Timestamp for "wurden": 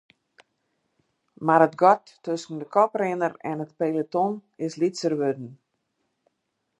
5.19-5.51